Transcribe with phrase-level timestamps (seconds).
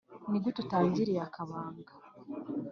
[0.29, 1.91] Ni gute utangiriye akabanga